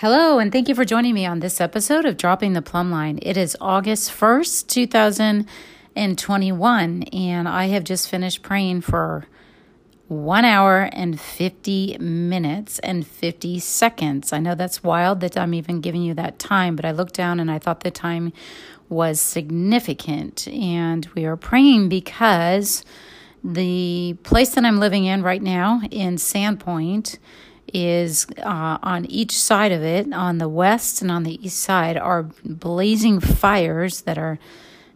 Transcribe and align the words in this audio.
Hello, 0.00 0.38
and 0.38 0.50
thank 0.50 0.66
you 0.66 0.74
for 0.74 0.86
joining 0.86 1.12
me 1.12 1.26
on 1.26 1.40
this 1.40 1.60
episode 1.60 2.06
of 2.06 2.16
Dropping 2.16 2.54
the 2.54 2.62
Plumb 2.62 2.90
Line. 2.90 3.18
It 3.20 3.36
is 3.36 3.54
August 3.60 4.10
1st, 4.10 4.66
2021, 4.68 7.02
and 7.02 7.46
I 7.46 7.66
have 7.66 7.84
just 7.84 8.08
finished 8.08 8.40
praying 8.40 8.80
for 8.80 9.26
one 10.08 10.46
hour 10.46 10.88
and 10.94 11.20
50 11.20 11.98
minutes 11.98 12.78
and 12.78 13.06
50 13.06 13.58
seconds. 13.58 14.32
I 14.32 14.38
know 14.38 14.54
that's 14.54 14.82
wild 14.82 15.20
that 15.20 15.36
I'm 15.36 15.52
even 15.52 15.82
giving 15.82 16.02
you 16.02 16.14
that 16.14 16.38
time, 16.38 16.76
but 16.76 16.86
I 16.86 16.92
looked 16.92 17.12
down 17.12 17.38
and 17.38 17.50
I 17.50 17.58
thought 17.58 17.80
the 17.80 17.90
time 17.90 18.32
was 18.88 19.20
significant. 19.20 20.48
And 20.48 21.04
we 21.14 21.26
are 21.26 21.36
praying 21.36 21.90
because 21.90 22.86
the 23.44 24.16
place 24.22 24.54
that 24.54 24.64
I'm 24.64 24.80
living 24.80 25.04
in 25.04 25.22
right 25.22 25.42
now 25.42 25.82
in 25.90 26.16
Sandpoint 26.16 27.18
is 27.72 28.26
uh, 28.38 28.78
on 28.82 29.04
each 29.06 29.32
side 29.32 29.72
of 29.72 29.82
it, 29.82 30.12
on 30.12 30.38
the 30.38 30.48
west 30.48 31.02
and 31.02 31.10
on 31.10 31.22
the 31.22 31.44
east 31.44 31.58
side, 31.58 31.96
are 31.96 32.24
blazing 32.44 33.20
fires 33.20 34.02
that 34.02 34.18
are 34.18 34.38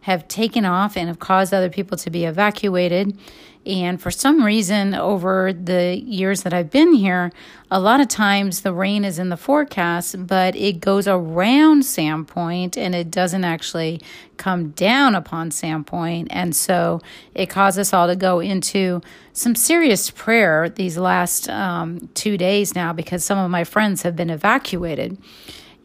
have 0.05 0.27
taken 0.27 0.65
off 0.65 0.95
and 0.95 1.07
have 1.07 1.17
caused 1.17 1.51
other 1.51 1.67
people 1.67 1.97
to 1.97 2.11
be 2.11 2.25
evacuated. 2.25 3.17
And 3.65 3.99
for 3.99 4.11
some 4.11 4.43
reason, 4.43 4.93
over 4.93 5.51
the 5.51 5.99
years 5.99 6.43
that 6.43 6.53
I've 6.53 6.69
been 6.69 6.93
here, 6.93 7.31
a 7.71 7.79
lot 7.79 7.99
of 7.99 8.07
times 8.07 8.61
the 8.61 8.71
rain 8.71 9.03
is 9.03 9.17
in 9.17 9.29
the 9.29 9.35
forecast, 9.35 10.27
but 10.27 10.55
it 10.55 10.79
goes 10.79 11.07
around 11.07 11.81
Sandpoint 11.81 12.77
and 12.77 12.93
it 12.93 13.09
doesn't 13.09 13.43
actually 13.43 13.99
come 14.37 14.69
down 14.69 15.15
upon 15.15 15.49
Sandpoint. 15.49 16.27
And 16.29 16.55
so 16.55 17.01
it 17.33 17.47
caused 17.47 17.79
us 17.79 17.91
all 17.91 18.05
to 18.05 18.15
go 18.15 18.39
into 18.39 19.01
some 19.33 19.55
serious 19.55 20.11
prayer 20.11 20.69
these 20.69 20.99
last 20.99 21.49
um, 21.49 22.09
two 22.13 22.37
days 22.37 22.75
now 22.75 22.93
because 22.93 23.25
some 23.25 23.39
of 23.39 23.49
my 23.49 23.63
friends 23.63 24.03
have 24.03 24.15
been 24.15 24.29
evacuated. 24.29 25.17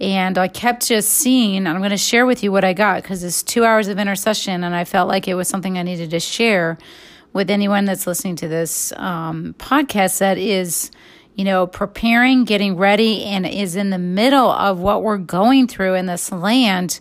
And 0.00 0.38
I 0.38 0.48
kept 0.48 0.86
just 0.88 1.10
seeing, 1.10 1.66
I'm 1.66 1.78
going 1.78 1.90
to 1.90 1.98
share 1.98 2.24
with 2.24 2.42
you 2.42 2.50
what 2.50 2.64
I 2.64 2.72
got 2.72 3.02
because 3.02 3.22
it's 3.22 3.42
two 3.42 3.64
hours 3.64 3.88
of 3.88 3.98
intercession, 3.98 4.64
and 4.64 4.74
I 4.74 4.84
felt 4.84 5.08
like 5.08 5.28
it 5.28 5.34
was 5.34 5.48
something 5.48 5.76
I 5.76 5.82
needed 5.82 6.10
to 6.10 6.20
share 6.20 6.78
with 7.34 7.50
anyone 7.50 7.84
that's 7.84 8.06
listening 8.06 8.36
to 8.36 8.48
this 8.48 8.92
um, 8.96 9.54
podcast 9.58 10.18
that 10.18 10.38
is, 10.38 10.90
you 11.34 11.44
know, 11.44 11.66
preparing, 11.66 12.44
getting 12.44 12.76
ready, 12.76 13.24
and 13.24 13.46
is 13.46 13.76
in 13.76 13.90
the 13.90 13.98
middle 13.98 14.50
of 14.50 14.80
what 14.80 15.02
we're 15.02 15.18
going 15.18 15.68
through 15.68 15.94
in 15.94 16.06
this 16.06 16.32
land 16.32 16.98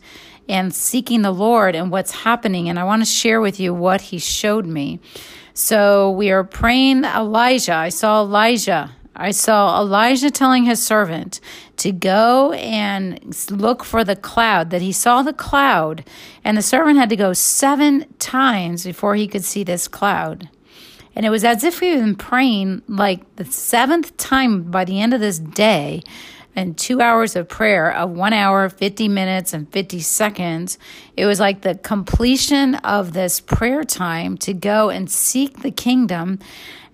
and 0.50 0.74
seeking 0.76 1.22
the 1.22 1.32
Lord 1.32 1.76
and 1.76 1.92
what's 1.92 2.12
happening. 2.12 2.68
And 2.68 2.78
I 2.78 2.84
want 2.84 3.02
to 3.02 3.06
share 3.06 3.40
with 3.40 3.62
you 3.62 3.74
what 3.74 4.02
He 4.02 4.20
showed 4.20 4.66
me. 4.66 5.00
So 5.54 6.12
we 6.12 6.32
are 6.32 6.44
praying 6.44 7.06
Elijah. 7.06 7.76
I 7.76 7.90
saw 7.90 8.22
Elijah 8.22 8.92
I 9.20 9.32
saw 9.32 9.82
Elijah 9.82 10.32
telling 10.32 10.64
his 10.64 10.82
servant 10.82 11.42
to 11.78 11.92
go 11.92 12.54
and 12.54 13.20
look 13.52 13.84
for 13.84 14.06
the 14.06 14.16
cloud, 14.16 14.70
that 14.70 14.82
he 14.82 14.94
saw 14.94 15.22
the 15.22 15.34
cloud, 15.34 16.06
and 16.46 16.58
the 16.58 16.62
servant 16.62 16.98
had 16.98 17.10
to 17.10 17.18
go 17.18 17.34
seven 17.34 18.06
times 18.18 18.86
before 18.86 19.16
he 19.16 19.28
could 19.28 19.44
see 19.44 19.66
this 19.66 19.90
cloud. 19.90 20.50
And 21.18 21.26
it 21.26 21.32
was 21.32 21.44
as 21.44 21.66
if 21.66 21.82
we 21.82 21.90
had 21.90 22.00
been 22.00 22.16
praying 22.16 22.82
like 22.88 23.36
the 23.36 23.44
seventh 23.44 24.16
time 24.16 24.64
by 24.72 24.86
the 24.86 25.02
end 25.02 25.14
of 25.14 25.20
this 25.20 25.38
day 25.38 26.02
and 26.60 26.78
two 26.78 27.00
hours 27.00 27.38
of 27.38 27.48
prayer 27.48 27.90
of 27.90 28.10
one 28.10 28.34
hour, 28.34 28.68
50 28.68 29.08
minutes, 29.08 29.54
and 29.54 29.72
50 29.72 30.02
seconds. 30.02 30.78
It 31.16 31.26
was 31.26 31.40
like 31.40 31.62
the 31.62 31.76
completion 31.76 32.76
of 32.76 33.14
this 33.14 33.40
prayer 33.40 33.86
time 33.86 34.38
to 34.40 34.54
go 34.54 34.90
and 34.90 35.10
seek 35.10 35.62
the 35.62 35.72
kingdom 35.72 36.38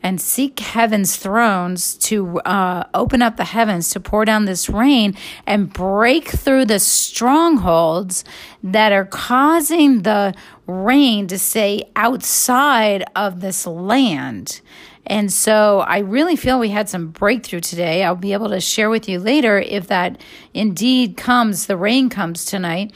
and 0.03 0.21
seek 0.21 0.59
heaven's 0.59 1.15
thrones 1.15 1.95
to 1.95 2.37
uh, 2.41 2.83
open 2.93 3.23
up 3.23 3.37
the 3.37 3.43
heavens 3.43 3.89
to 3.89 3.99
pour 3.99 4.23
down 4.23 4.45
this 4.45 4.69
rain 4.69 5.15
and 5.47 5.73
break 5.73 6.29
through 6.29 6.65
the 6.65 6.77
strongholds 6.77 8.23
that 8.61 8.91
are 8.91 9.05
causing 9.05 10.03
the 10.03 10.31
rain 10.67 11.25
to 11.25 11.39
stay 11.39 11.89
outside 11.95 13.03
of 13.15 13.41
this 13.41 13.65
land. 13.65 14.61
And 15.07 15.31
so 15.31 15.79
I 15.81 15.99
really 15.99 16.35
feel 16.35 16.59
we 16.59 16.69
had 16.69 16.89
some 16.89 17.07
breakthrough 17.07 17.59
today. 17.59 18.03
I'll 18.03 18.15
be 18.15 18.33
able 18.33 18.49
to 18.49 18.59
share 18.59 18.89
with 18.89 19.07
you 19.07 19.19
later 19.19 19.59
if 19.59 19.87
that 19.87 20.19
indeed 20.53 21.17
comes, 21.17 21.67
the 21.67 21.77
rain 21.77 22.09
comes 22.09 22.45
tonight. 22.45 22.93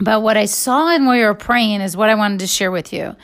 But 0.00 0.22
what 0.22 0.36
I 0.36 0.46
saw 0.46 0.94
and 0.94 1.06
we 1.06 1.20
were 1.20 1.34
praying 1.34 1.80
is 1.80 1.96
what 1.96 2.10
I 2.10 2.14
wanted 2.14 2.40
to 2.40 2.46
share 2.46 2.70
with 2.70 2.92
you. 2.92 3.14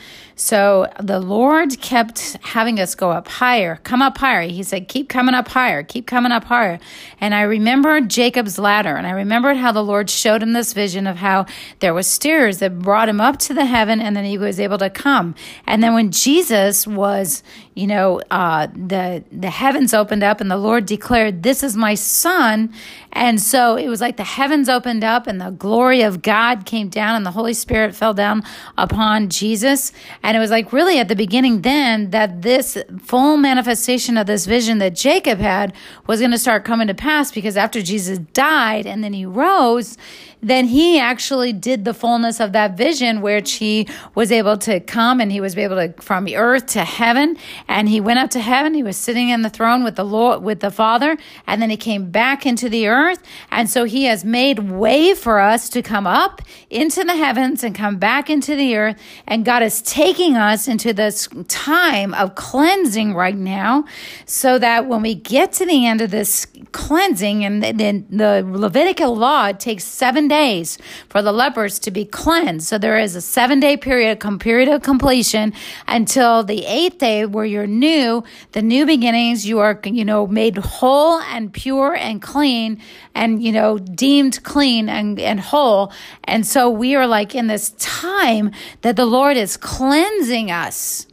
So 0.41 0.87
the 0.99 1.21
Lord 1.21 1.79
kept 1.83 2.39
having 2.41 2.81
us 2.81 2.95
go 2.95 3.11
up 3.11 3.29
higher, 3.29 3.77
come 3.83 4.01
up 4.01 4.17
higher. 4.17 4.49
He 4.49 4.63
said, 4.63 4.89
keep 4.89 5.11
coming 5.11 5.35
up 5.35 5.49
higher, 5.49 5.83
keep 5.83 6.07
coming 6.07 6.33
up 6.33 6.45
higher. 6.45 6.79
And 7.21 7.35
I 7.35 7.43
remembered 7.43 8.09
Jacob's 8.09 8.59
ladder 8.59 8.97
and 8.97 9.07
I 9.07 9.11
remembered 9.11 9.59
how 9.59 9.71
the 9.71 9.85
Lord 9.85 10.09
showed 10.09 10.43
him 10.43 10.55
this 10.55 10.73
vision 10.73 11.07
of 11.07 11.17
how 11.17 11.45
there 11.81 11.93
was 11.93 12.07
stairs 12.07 12.59
that 12.61 12.79
brought 12.79 13.11
him 13.11 13.21
up 13.21 13.39
to 13.41 13.53
the 13.53 13.67
heaven 13.67 14.01
and 14.01 14.17
then 14.17 14.25
he 14.25 14.39
was 14.39 14.59
able 14.59 14.79
to 14.79 14.89
come. 14.89 15.35
And 15.67 15.83
then 15.83 15.93
when 15.93 16.11
Jesus 16.11 16.87
was, 16.87 17.43
you 17.81 17.87
know, 17.87 18.21
uh, 18.31 18.67
the, 18.75 19.25
the 19.33 19.49
heavens 19.49 19.95
opened 19.95 20.23
up 20.23 20.43
and 20.43 20.51
the 20.51 20.59
Lord 20.59 20.85
declared, 20.85 21.43
this 21.43 21.63
is 21.63 21.75
my 21.75 21.95
son. 21.95 22.75
And 23.11 23.41
so 23.41 23.77
it 23.77 23.89
was 23.89 24.03
like 24.03 24.19
the 24.19 24.23
heavens 24.23 24.69
opened 24.69 25.03
up 25.03 25.27
and 25.27 25.41
the 25.41 25.49
glory 25.49 26.03
of 26.03 26.21
God 26.21 26.67
came 26.67 26.91
down 26.91 27.17
and 27.17 27.25
the 27.25 27.31
Holy 27.31 27.55
Spirit 27.55 27.95
fell 27.95 28.13
down 28.13 28.43
upon 28.77 29.31
Jesus. 29.31 29.93
And 30.23 30.37
it 30.37 30.41
was 30.41 30.51
like 30.51 30.75
really 30.75 30.99
at 30.99 31.09
the 31.09 31.17
beginning 31.17 31.63
then 31.63 32.11
that 32.11 32.43
this 32.43 32.77
full 32.99 33.39
manifestation 33.39 34.19
of 34.19 34.27
this 34.27 34.45
vision 34.45 34.77
that 34.77 34.95
Jacob 34.95 35.39
had 35.39 35.73
was 36.07 36.21
going 36.21 36.33
to 36.33 36.39
start 36.39 36.67
coming 36.67 36.87
to 36.87 36.95
pass 36.95 37.33
because 37.33 37.57
after 37.57 37.81
Jesus 37.81 38.19
died 38.19 38.87
and 38.87 39.03
then 39.03 39.15
he 39.15 39.25
rose, 39.25 39.97
then 40.43 40.67
he 40.67 40.99
actually 40.99 41.53
did 41.53 41.85
the 41.85 41.93
fullness 41.93 42.41
of 42.41 42.53
that 42.53 42.77
vision, 42.77 43.21
which 43.21 43.53
he 43.53 43.87
was 44.15 44.33
able 44.33 44.57
to 44.59 44.81
come 44.81 45.21
and 45.21 45.31
he 45.31 45.41
was 45.41 45.57
able 45.57 45.77
to 45.77 45.93
from 46.01 46.27
earth 46.29 46.67
to 46.67 46.85
heaven. 46.85 47.37
And 47.69 47.89
he 47.89 48.01
went 48.01 48.19
up 48.19 48.31
to 48.31 48.41
heaven. 48.41 48.75
He 48.75 48.83
was 48.83 48.97
sitting 48.97 49.29
in 49.29 49.43
the 49.43 49.51
throne 49.51 49.85
with 49.85 49.97
the 49.97 50.05
Lord, 50.05 50.43
with 50.43 50.61
the 50.61 50.71
Father. 50.71 51.17
And 51.47 51.61
then 51.61 51.71
he 51.71 51.77
came 51.77 52.11
back 52.11 52.47
into 52.47 52.69
the 52.69 52.89
earth. 52.89 53.23
And 53.51 53.69
so 53.69 53.85
he 53.85 54.05
has 54.05 54.25
made 54.25 54.71
way 54.71 55.15
for 55.15 55.41
us 55.41 55.69
to 55.71 55.83
come 55.83 56.07
up 56.07 56.41
into 56.71 57.05
the 57.05 57.17
heavens 57.17 57.63
and 57.63 57.75
come 57.75 57.99
back 57.99 58.31
into 58.31 58.57
the 58.57 58.77
earth. 58.77 59.01
And 59.27 59.45
God 59.45 59.63
is 59.63 59.83
taking 59.83 60.37
us 60.37 60.69
into 60.69 60.93
this 60.93 61.29
time 61.49 62.15
of 62.15 62.35
cleansing 62.35 63.15
right 63.15 63.37
now 63.37 63.85
so 64.25 64.59
that 64.59 64.87
when 64.87 65.03
we 65.03 65.15
get 65.15 65.53
to 65.55 65.67
the 65.67 65.87
end 65.87 66.01
of 66.01 66.11
this 66.11 66.47
cleansing 66.73 67.45
and 67.45 67.63
then 67.63 68.07
the 68.11 68.43
Levitical 68.47 69.15
law, 69.15 69.53
takes 69.53 69.85
seven 69.85 70.30
days 70.31 70.79
for 71.11 71.21
the 71.21 71.33
lepers 71.33 71.79
to 71.81 71.91
be 71.91 72.07
cleansed. 72.07 72.67
So 72.67 72.79
there 72.79 72.99
is 72.99 73.15
a 73.15 73.21
seven 73.21 73.61
day 73.61 73.77
period, 73.77 74.21
period 74.41 74.71
of 74.71 74.81
completion 74.81 75.53
until 75.87 76.43
the 76.43 76.65
eighth 76.65 76.97
day 76.97 77.27
where 77.27 77.45
you're 77.45 77.67
new, 77.67 78.25
the 78.53 78.63
new 78.63 78.87
beginnings, 78.87 79.47
you 79.47 79.59
are, 79.59 79.79
you 79.85 80.07
know, 80.07 80.27
made 80.27 80.57
whole 80.57 81.21
and 81.21 81.53
pure 81.53 81.95
and 81.95 82.23
clean 82.23 82.81
and, 83.15 83.43
you 83.43 83.53
know, 83.53 83.77
deemed 83.77 84.43
clean 84.43 84.89
and, 84.89 85.21
and 85.21 85.41
whole. 85.41 85.93
And 86.25 86.47
so 86.47 86.71
we 86.71 86.95
are 86.95 87.07
like 87.07 87.35
in 87.35 87.49
this 87.49 87.75
time 87.79 88.53
that 88.81 88.97
the 88.97 89.07
Lord 89.07 89.37
is 89.37 89.59
cleansing 89.59 90.51
us 90.51 91.07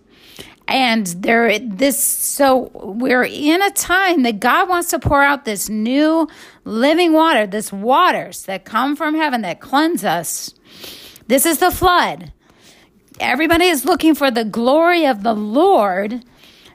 and 0.68 1.08
there 1.08 1.58
this 1.60 2.04
so 2.04 2.70
we're 2.74 3.24
in 3.24 3.62
a 3.62 3.72
time 3.72 4.24
that 4.24 4.40
God 4.40 4.68
wants 4.68 4.90
to 4.90 5.00
pour 5.00 5.24
out 5.24 5.46
this 5.46 5.70
new 5.70 6.28
living 6.66 7.14
water, 7.14 7.48
this 7.48 7.72
waters 7.72 8.44
that 8.44 8.66
come 8.66 8.96
from 8.96 9.16
heaven 9.16 9.42
that 9.42 9.62
cleanse 9.62 10.04
us. 10.04 10.54
This 11.28 11.46
is 11.46 11.60
the 11.60 11.72
flood. 11.72 12.34
Everybody 13.20 13.66
is 13.66 13.86
looking 13.86 14.14
for 14.14 14.30
the 14.30 14.46
glory 14.46 15.06
of 15.06 15.24
the 15.24 15.34
Lord, 15.34 16.24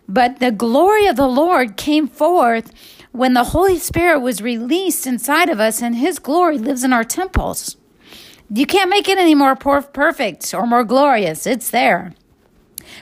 but 0.09 0.41
the 0.41 0.50
glory 0.50 1.06
of 1.06 1.16
the 1.16 1.28
Lord 1.28 1.76
came 1.76 2.09
forth 2.09 2.72
when 3.12 3.34
the 3.34 3.45
Holy 3.45 3.78
Spirit 3.78 4.21
was 4.21 4.42
released 4.42 5.06
inside 5.06 5.48
of 5.48 5.60
us 5.60 5.83
and 5.83 5.97
his 5.97 6.18
glory 6.18 6.59
lives 6.59 6.83
in 6.83 6.92
our 6.92 7.04
temples. 7.04 7.77
You 8.50 8.66
can't 8.66 8.91
make 8.91 9.09
it 9.09 9.18
any 9.18 9.34
more 9.34 9.54
perfect 9.54 10.53
or 10.53 10.66
more 10.66 10.84
glorious. 10.84 11.47
It's 11.47 11.71
there. 11.71 12.12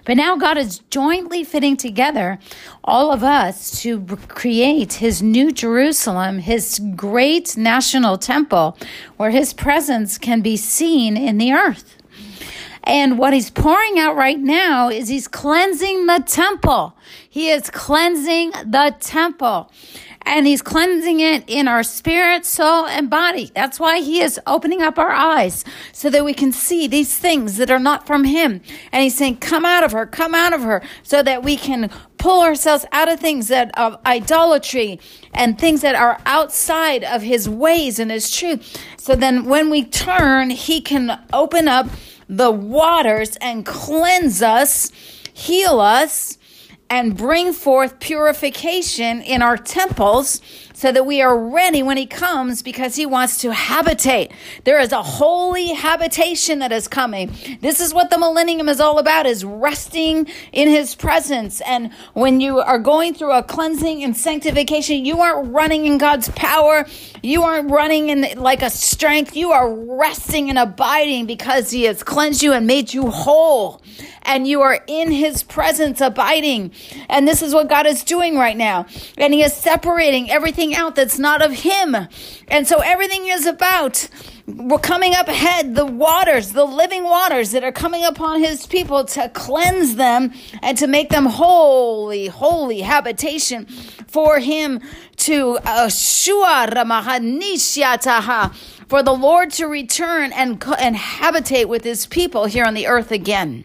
But 0.04 0.16
now 0.16 0.36
God 0.36 0.58
is 0.58 0.80
jointly 0.90 1.44
fitting 1.44 1.76
together 1.76 2.38
all 2.84 3.12
of 3.12 3.22
us 3.22 3.80
to 3.82 4.00
create 4.28 4.94
his 4.94 5.22
new 5.22 5.52
Jerusalem, 5.52 6.38
his 6.38 6.80
great 6.96 7.56
national 7.56 8.18
temple, 8.18 8.76
where 9.16 9.30
his 9.30 9.52
presence 9.52 10.18
can 10.18 10.40
be 10.40 10.56
seen 10.56 11.16
in 11.16 11.38
the 11.38 11.52
earth. 11.52 11.96
And 12.82 13.18
what 13.18 13.32
he's 13.32 13.50
pouring 13.50 13.98
out 13.98 14.16
right 14.16 14.38
now 14.38 14.88
is 14.88 15.08
he's 15.08 15.28
cleansing 15.28 16.06
the 16.06 16.24
temple. 16.26 16.96
He 17.28 17.50
is 17.50 17.70
cleansing 17.70 18.52
the 18.64 18.96
temple 18.98 19.70
and 20.30 20.46
he's 20.46 20.62
cleansing 20.62 21.18
it 21.18 21.42
in 21.48 21.66
our 21.66 21.82
spirit, 21.82 22.46
soul, 22.46 22.86
and 22.86 23.10
body. 23.10 23.50
That's 23.52 23.80
why 23.80 23.98
he 23.98 24.20
is 24.20 24.38
opening 24.46 24.80
up 24.80 24.96
our 24.96 25.10
eyes 25.10 25.64
so 25.92 26.08
that 26.08 26.24
we 26.24 26.34
can 26.34 26.52
see 26.52 26.86
these 26.86 27.18
things 27.18 27.56
that 27.56 27.68
are 27.68 27.80
not 27.80 28.06
from 28.06 28.22
him. 28.22 28.60
And 28.92 29.02
he's 29.02 29.16
saying, 29.16 29.38
come 29.38 29.64
out 29.64 29.82
of 29.82 29.90
her, 29.90 30.06
come 30.06 30.32
out 30.32 30.52
of 30.52 30.62
her, 30.62 30.82
so 31.02 31.20
that 31.24 31.42
we 31.42 31.56
can 31.56 31.90
pull 32.16 32.42
ourselves 32.42 32.86
out 32.92 33.10
of 33.10 33.18
things 33.18 33.48
that 33.48 33.76
of 33.76 33.98
idolatry 34.06 35.00
and 35.34 35.58
things 35.58 35.80
that 35.80 35.96
are 35.96 36.20
outside 36.24 37.02
of 37.02 37.22
his 37.22 37.48
ways 37.48 37.98
and 37.98 38.12
his 38.12 38.30
truth. 38.30 38.80
So 38.98 39.16
then 39.16 39.46
when 39.46 39.68
we 39.68 39.84
turn, 39.84 40.50
he 40.50 40.80
can 40.80 41.20
open 41.32 41.66
up 41.66 41.88
the 42.28 42.52
waters 42.52 43.36
and 43.40 43.66
cleanse 43.66 44.42
us, 44.42 44.92
heal 45.32 45.80
us, 45.80 46.38
and 46.90 47.16
bring 47.16 47.52
forth 47.52 48.00
purification 48.00 49.22
in 49.22 49.40
our 49.40 49.56
temples 49.56 50.42
so 50.80 50.90
that 50.90 51.04
we 51.04 51.20
are 51.20 51.38
ready 51.38 51.82
when 51.82 51.98
he 51.98 52.06
comes 52.06 52.62
because 52.62 52.96
he 52.96 53.04
wants 53.04 53.36
to 53.36 53.52
habitate. 53.52 54.32
There 54.64 54.80
is 54.80 54.92
a 54.92 55.02
holy 55.02 55.74
habitation 55.74 56.60
that 56.60 56.72
is 56.72 56.88
coming. 56.88 57.30
This 57.60 57.80
is 57.80 57.92
what 57.92 58.08
the 58.08 58.16
millennium 58.16 58.66
is 58.66 58.80
all 58.80 58.98
about 58.98 59.26
is 59.26 59.44
resting 59.44 60.26
in 60.52 60.70
his 60.70 60.94
presence. 60.94 61.60
And 61.60 61.92
when 62.14 62.40
you 62.40 62.60
are 62.60 62.78
going 62.78 63.12
through 63.12 63.32
a 63.32 63.42
cleansing 63.42 64.02
and 64.02 64.16
sanctification, 64.16 65.04
you 65.04 65.20
aren't 65.20 65.52
running 65.52 65.84
in 65.84 65.98
God's 65.98 66.30
power. 66.30 66.86
You 67.22 67.42
aren't 67.42 67.70
running 67.70 68.08
in 68.08 68.40
like 68.40 68.62
a 68.62 68.70
strength. 68.70 69.36
You 69.36 69.52
are 69.52 69.70
resting 69.70 70.48
and 70.48 70.58
abiding 70.58 71.26
because 71.26 71.70
he 71.70 71.82
has 71.82 72.02
cleansed 72.02 72.42
you 72.42 72.54
and 72.54 72.66
made 72.66 72.94
you 72.94 73.10
whole 73.10 73.82
and 74.22 74.46
you 74.46 74.60
are 74.60 74.82
in 74.86 75.10
his 75.10 75.42
presence 75.42 76.00
abiding. 76.00 76.72
And 77.08 77.26
this 77.26 77.42
is 77.42 77.54
what 77.54 77.68
God 77.68 77.86
is 77.86 78.04
doing 78.04 78.36
right 78.36 78.56
now. 78.56 78.86
And 79.16 79.34
he 79.34 79.42
is 79.42 79.54
separating 79.54 80.30
everything 80.30 80.69
out 80.74 80.94
that's 80.94 81.18
not 81.18 81.42
of 81.42 81.52
him. 81.52 81.96
And 82.48 82.66
so 82.66 82.78
everything 82.78 83.28
is 83.28 83.46
about 83.46 84.08
we're 84.46 84.78
coming 84.78 85.14
up 85.14 85.28
ahead, 85.28 85.74
the 85.76 85.86
waters, 85.86 86.52
the 86.52 86.64
living 86.64 87.04
waters 87.04 87.52
that 87.52 87.62
are 87.62 87.72
coming 87.72 88.04
upon 88.04 88.40
his 88.40 88.66
people 88.66 89.04
to 89.04 89.28
cleanse 89.28 89.94
them 89.96 90.32
and 90.62 90.76
to 90.78 90.86
make 90.86 91.10
them 91.10 91.26
holy, 91.26 92.26
holy 92.26 92.80
habitation 92.80 93.66
for 94.08 94.40
him 94.40 94.80
to 95.16 95.58
uh, 95.64 95.88
for 98.88 99.02
the 99.02 99.12
Lord 99.12 99.50
to 99.52 99.66
return 99.66 100.32
and, 100.32 100.62
and 100.78 100.96
habitate 100.96 101.68
with 101.68 101.84
his 101.84 102.06
people 102.06 102.46
here 102.46 102.64
on 102.64 102.74
the 102.74 102.86
earth 102.86 103.12
again. 103.12 103.64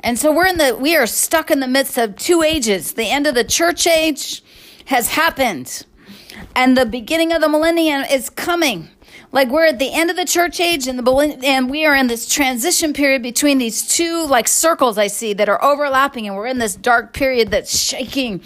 And 0.00 0.18
so 0.18 0.32
we're 0.32 0.46
in 0.46 0.58
the, 0.58 0.76
we 0.76 0.94
are 0.94 1.06
stuck 1.06 1.50
in 1.50 1.60
the 1.60 1.66
midst 1.66 1.98
of 1.98 2.16
two 2.16 2.42
ages. 2.42 2.92
The 2.92 3.10
end 3.10 3.26
of 3.26 3.34
the 3.34 3.44
church 3.44 3.86
age 3.86 4.42
has 4.86 5.08
happened 5.08 5.84
and 6.54 6.76
the 6.76 6.86
beginning 6.86 7.32
of 7.32 7.40
the 7.40 7.48
millennium 7.48 8.02
is 8.02 8.30
coming. 8.30 8.88
Like 9.32 9.48
we're 9.48 9.66
at 9.66 9.78
the 9.78 9.92
end 9.92 10.10
of 10.10 10.16
the 10.16 10.24
church 10.24 10.60
age 10.60 10.86
and 10.86 10.98
the 10.98 11.38
and 11.44 11.70
we 11.70 11.84
are 11.84 11.94
in 11.94 12.06
this 12.06 12.28
transition 12.28 12.92
period 12.92 13.22
between 13.22 13.58
these 13.58 13.86
two 13.86 14.24
like 14.26 14.48
circles 14.48 14.98
I 14.98 15.08
see 15.08 15.32
that 15.34 15.48
are 15.48 15.62
overlapping 15.62 16.26
and 16.26 16.36
we're 16.36 16.46
in 16.46 16.58
this 16.58 16.74
dark 16.74 17.12
period 17.12 17.50
that's 17.50 17.78
shaking 17.78 18.40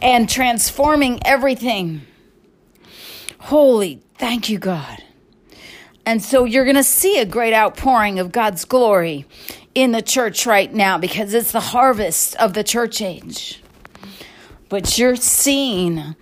and 0.00 0.28
transforming 0.28 1.20
everything. 1.24 2.02
Holy, 3.38 4.02
thank 4.16 4.48
you 4.48 4.58
God. 4.58 5.02
And 6.06 6.22
so 6.22 6.44
you're 6.44 6.64
going 6.64 6.76
to 6.76 6.82
see 6.82 7.18
a 7.18 7.26
great 7.26 7.54
outpouring 7.54 8.18
of 8.18 8.32
God's 8.32 8.64
glory 8.64 9.26
in 9.74 9.92
the 9.92 10.02
church 10.02 10.46
right 10.46 10.72
now 10.72 10.98
because 10.98 11.32
it's 11.34 11.52
the 11.52 11.60
harvest 11.60 12.36
of 12.36 12.54
the 12.54 12.64
church 12.64 13.00
age. 13.00 13.59
But 14.70 14.96
you're 14.96 15.16
seeing 15.16 16.14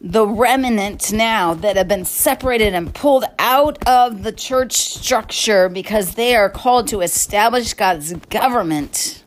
the 0.00 0.26
remnant 0.26 1.12
now 1.12 1.54
that 1.54 1.76
have 1.76 1.88
been 1.88 2.04
separated 2.06 2.72
and 2.72 2.94
pulled 2.94 3.24
out 3.38 3.86
of 3.86 4.22
the 4.22 4.32
church 4.32 4.72
structure 4.72 5.68
because 5.68 6.14
they 6.14 6.36
are 6.36 6.48
called 6.48 6.86
to 6.88 7.00
establish 7.00 7.74
God's 7.74 8.14
government 8.30 9.24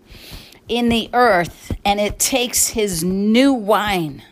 in 0.69 0.87
the 0.87 1.09
earth, 1.13 1.75
and 1.83 1.99
it 1.99 2.17
takes 2.17 2.69
his 2.69 3.03
new 3.03 3.53
wine. 3.53 4.23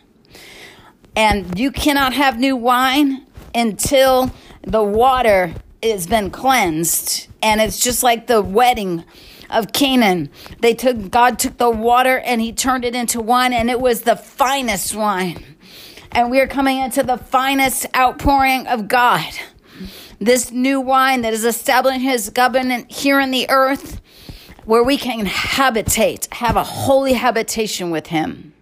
And 1.14 1.58
you 1.58 1.70
cannot 1.70 2.14
have 2.14 2.38
new 2.38 2.56
wine 2.56 3.26
until 3.54 4.30
the 4.62 4.82
water 4.82 5.54
has 5.82 6.06
been 6.06 6.30
cleansed 6.30 7.28
and 7.42 7.60
it's 7.60 7.78
just 7.78 8.02
like 8.02 8.28
the 8.28 8.40
wedding 8.40 9.04
of 9.52 9.72
Canaan. 9.72 10.30
They 10.60 10.74
took 10.74 11.10
God 11.10 11.38
took 11.38 11.58
the 11.58 11.70
water 11.70 12.18
and 12.18 12.40
he 12.40 12.52
turned 12.52 12.84
it 12.84 12.94
into 12.94 13.20
wine 13.20 13.52
and 13.52 13.70
it 13.70 13.80
was 13.80 14.02
the 14.02 14.16
finest 14.16 14.94
wine. 14.94 15.44
And 16.10 16.30
we 16.30 16.40
are 16.40 16.46
coming 16.46 16.78
into 16.78 17.02
the 17.02 17.16
finest 17.16 17.86
outpouring 17.96 18.66
of 18.66 18.88
God. 18.88 19.32
This 20.18 20.50
new 20.50 20.80
wine 20.80 21.22
that 21.22 21.32
is 21.32 21.44
establishing 21.44 22.00
his 22.00 22.30
government 22.30 22.90
here 22.90 23.18
in 23.20 23.30
the 23.30 23.48
earth 23.48 24.00
where 24.64 24.84
we 24.84 24.96
can 24.96 25.26
habitate, 25.26 26.28
have 26.32 26.56
a 26.56 26.62
holy 26.62 27.14
habitation 27.14 27.90
with 27.90 28.08
him. 28.08 28.52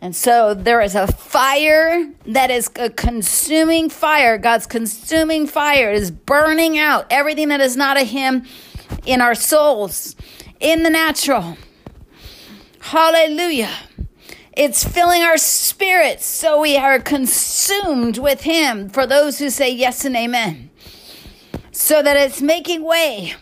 And 0.00 0.14
so 0.14 0.54
there 0.54 0.80
is 0.82 0.94
a 0.94 1.06
fire 1.06 2.12
that 2.26 2.50
is 2.50 2.70
a 2.76 2.90
consuming 2.90 3.88
fire. 3.88 4.36
God's 4.38 4.66
consuming 4.66 5.46
fire 5.46 5.90
is 5.90 6.10
burning 6.10 6.78
out 6.78 7.06
everything 7.10 7.48
that 7.48 7.60
is 7.60 7.76
not 7.76 8.00
of 8.00 8.06
Him 8.08 8.44
in 9.04 9.20
our 9.20 9.34
souls, 9.34 10.16
in 10.60 10.82
the 10.82 10.90
natural. 10.90 11.56
Hallelujah. 12.80 13.74
It's 14.52 14.84
filling 14.84 15.22
our 15.22 15.36
spirits 15.36 16.24
so 16.24 16.60
we 16.60 16.76
are 16.76 16.98
consumed 16.98 18.18
with 18.18 18.42
Him 18.42 18.88
for 18.88 19.06
those 19.06 19.38
who 19.38 19.50
say 19.50 19.70
yes 19.70 20.04
and 20.04 20.16
amen. 20.16 20.70
So 21.72 22.02
that 22.02 22.16
it's 22.16 22.40
making 22.40 22.82
way 22.82 23.34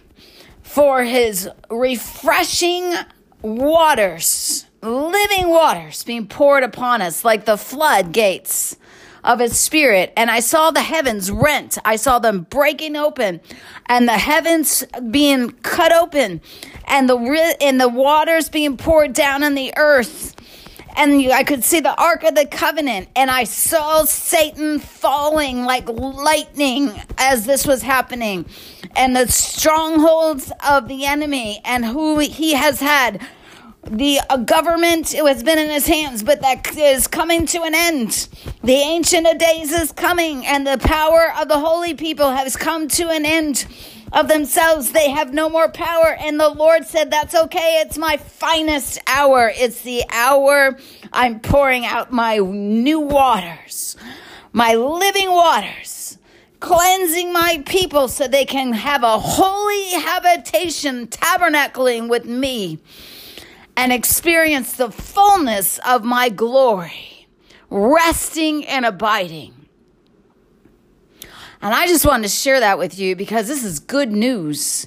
for 0.62 1.04
His 1.04 1.48
refreshing 1.70 2.94
waters 3.42 4.66
living 4.84 5.48
waters 5.48 6.04
being 6.04 6.26
poured 6.26 6.62
upon 6.62 7.00
us 7.00 7.24
like 7.24 7.46
the 7.46 7.56
floodgates 7.56 8.76
of 9.24 9.40
his 9.40 9.58
spirit. 9.58 10.12
And 10.16 10.30
I 10.30 10.40
saw 10.40 10.70
the 10.70 10.82
heavens 10.82 11.30
rent. 11.30 11.78
I 11.84 11.96
saw 11.96 12.18
them 12.18 12.46
breaking 12.50 12.94
open 12.94 13.40
and 13.86 14.06
the 14.06 14.18
heavens 14.18 14.84
being 15.10 15.50
cut 15.50 15.92
open 15.92 16.40
and 16.86 17.08
the, 17.08 17.56
and 17.60 17.80
the 17.80 17.88
waters 17.88 18.48
being 18.48 18.76
poured 18.76 19.14
down 19.14 19.42
on 19.42 19.54
the 19.54 19.72
earth. 19.76 20.36
And 20.96 21.32
I 21.32 21.42
could 21.42 21.64
see 21.64 21.80
the 21.80 22.00
Ark 22.00 22.22
of 22.22 22.36
the 22.36 22.46
Covenant, 22.46 23.08
and 23.16 23.28
I 23.28 23.42
saw 23.42 24.04
Satan 24.04 24.78
falling 24.78 25.64
like 25.64 25.88
lightning 25.88 26.92
as 27.18 27.46
this 27.46 27.66
was 27.66 27.82
happening, 27.82 28.46
and 28.94 29.16
the 29.16 29.26
strongholds 29.26 30.52
of 30.64 30.86
the 30.86 31.04
enemy 31.04 31.60
and 31.64 31.84
who 31.84 32.20
he 32.20 32.52
has 32.52 32.78
had 32.78 33.26
the 33.90 34.20
government 34.44 35.12
has 35.12 35.42
been 35.42 35.58
in 35.58 35.70
his 35.70 35.86
hands, 35.86 36.22
but 36.22 36.40
that 36.40 36.76
is 36.76 37.06
coming 37.06 37.46
to 37.46 37.62
an 37.62 37.74
end. 37.74 38.28
The 38.62 38.72
Ancient 38.72 39.26
of 39.26 39.38
Days 39.38 39.72
is 39.72 39.92
coming, 39.92 40.46
and 40.46 40.66
the 40.66 40.78
power 40.78 41.32
of 41.38 41.48
the 41.48 41.58
holy 41.58 41.94
people 41.94 42.30
has 42.30 42.56
come 42.56 42.88
to 42.88 43.10
an 43.10 43.24
end 43.26 43.66
of 44.12 44.28
themselves. 44.28 44.92
They 44.92 45.10
have 45.10 45.34
no 45.34 45.48
more 45.48 45.68
power. 45.68 46.16
And 46.18 46.40
the 46.40 46.48
Lord 46.48 46.86
said, 46.86 47.10
That's 47.10 47.34
okay. 47.34 47.82
It's 47.84 47.98
my 47.98 48.16
finest 48.16 48.98
hour. 49.06 49.52
It's 49.54 49.82
the 49.82 50.04
hour 50.10 50.78
I'm 51.12 51.40
pouring 51.40 51.84
out 51.84 52.10
my 52.10 52.38
new 52.38 53.00
waters, 53.00 53.96
my 54.52 54.74
living 54.74 55.30
waters, 55.30 56.18
cleansing 56.60 57.32
my 57.32 57.62
people 57.66 58.08
so 58.08 58.26
they 58.26 58.44
can 58.44 58.72
have 58.72 59.02
a 59.02 59.18
holy 59.18 59.90
habitation, 60.00 61.06
tabernacling 61.08 62.08
with 62.08 62.24
me 62.24 62.78
and 63.76 63.92
experience 63.92 64.74
the 64.74 64.90
fullness 64.90 65.78
of 65.86 66.04
my 66.04 66.28
glory, 66.28 67.26
resting 67.70 68.64
and 68.66 68.84
abiding. 68.84 69.54
And 71.60 71.72
I 71.72 71.86
just 71.86 72.04
wanted 72.04 72.24
to 72.24 72.28
share 72.28 72.60
that 72.60 72.78
with 72.78 72.98
you 72.98 73.16
because 73.16 73.48
this 73.48 73.64
is 73.64 73.78
good 73.78 74.12
news. 74.12 74.86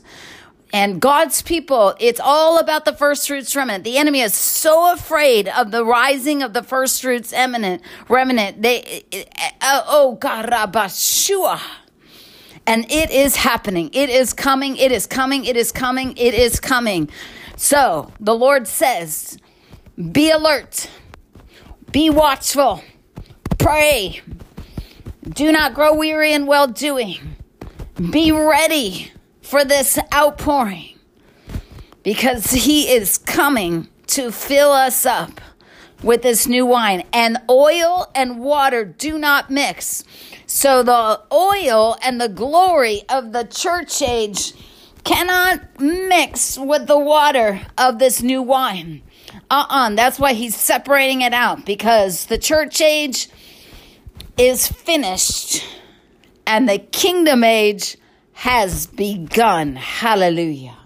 And 0.73 1.01
God's 1.01 1.41
people, 1.41 1.95
it's 1.99 2.19
all 2.19 2.59
about 2.59 2.85
the 2.85 2.93
first 2.93 3.27
fruits 3.27 3.55
remnant. 3.55 3.83
The 3.83 3.97
enemy 3.97 4.21
is 4.21 4.35
so 4.35 4.93
afraid 4.93 5.47
of 5.47 5.71
the 5.71 5.83
rising 5.83 6.43
of 6.43 6.53
the 6.53 6.61
first 6.61 7.01
fruits 7.01 7.31
eminent 7.33 7.81
remnant. 8.09 8.61
They, 8.61 9.05
uh, 9.61 9.83
oh 9.87 10.17
God, 10.19 10.45
Rabashua. 10.45 11.59
And 12.67 12.85
it 12.91 13.09
is 13.11 13.37
happening. 13.37 13.89
It 13.93 14.09
is 14.09 14.33
coming. 14.33 14.75
It 14.75 14.91
is 14.91 15.07
coming. 15.07 15.45
It 15.45 15.55
is 15.55 15.71
coming. 15.71 16.17
It 16.17 16.33
is 16.33 16.59
coming. 16.59 17.09
So 17.57 18.13
the 18.19 18.35
Lord 18.35 18.67
says, 18.67 19.37
be 20.11 20.29
alert, 20.29 20.89
be 21.91 22.09
watchful, 22.09 22.83
pray, 23.57 24.21
do 25.27 25.51
not 25.51 25.73
grow 25.73 25.95
weary 25.95 26.33
in 26.33 26.45
well 26.45 26.67
doing, 26.67 27.17
be 28.11 28.31
ready 28.31 29.11
for 29.41 29.65
this 29.65 29.97
outpouring 30.13 30.99
because 32.03 32.51
he 32.51 32.89
is 32.89 33.17
coming 33.17 33.87
to 34.05 34.31
fill 34.31 34.71
us 34.71 35.05
up 35.05 35.41
with 36.03 36.21
this 36.21 36.45
new 36.45 36.65
wine. 36.65 37.03
And 37.11 37.39
oil 37.49 38.09
and 38.13 38.39
water 38.39 38.85
do 38.85 39.17
not 39.17 39.49
mix. 39.49 40.03
So 40.45 40.83
the 40.83 41.21
oil 41.31 41.97
and 42.03 42.21
the 42.21 42.29
glory 42.29 43.01
of 43.09 43.33
the 43.33 43.43
church 43.43 44.01
age 44.01 44.53
cannot 45.07 45.79
mix 45.79 46.57
with 46.57 46.85
the 46.87 46.99
water 46.99 47.61
of 47.77 47.97
this 47.97 48.21
new 48.21 48.41
wine. 48.41 49.01
Uh 49.49 49.65
uh-uh. 49.69 49.89
uh 49.91 49.95
That's 49.95 50.19
why 50.19 50.33
he's 50.33 50.55
separating 50.55 51.21
it 51.21 51.33
out 51.33 51.65
because 51.65 52.25
the 52.25 52.37
church 52.37 52.81
age 52.81 53.29
is 54.37 54.67
finished 54.67 55.65
and 56.45 56.67
the 56.67 56.79
kingdom 56.79 57.43
age 57.43 57.97
has 58.33 58.85
begun. 58.87 59.77
Hallelujah. 59.77 60.77